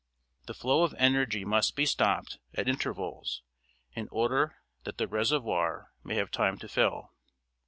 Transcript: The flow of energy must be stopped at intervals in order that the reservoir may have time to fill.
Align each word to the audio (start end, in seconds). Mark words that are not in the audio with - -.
The 0.47 0.55
flow 0.55 0.81
of 0.81 0.95
energy 0.97 1.45
must 1.45 1.75
be 1.75 1.85
stopped 1.85 2.39
at 2.55 2.67
intervals 2.67 3.43
in 3.93 4.07
order 4.09 4.55
that 4.83 4.97
the 4.97 5.07
reservoir 5.07 5.91
may 6.03 6.15
have 6.15 6.31
time 6.31 6.57
to 6.57 6.67
fill. 6.67 7.11